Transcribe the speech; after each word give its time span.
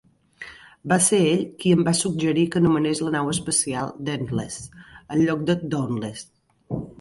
Va 0.93 0.97
ser 1.07 1.17
ell 1.33 1.43
qui 1.59 1.73
em 1.77 1.83
va 1.89 1.93
suggerir 1.99 2.45
que 2.55 2.59
anomenés 2.61 3.01
la 3.09 3.13
nau 3.17 3.29
espacial 3.35 3.93
"Dentless" 4.09 4.57
en 4.79 5.23
lloc 5.29 5.45
de 5.51 5.59
"Dauntless". 5.77 6.27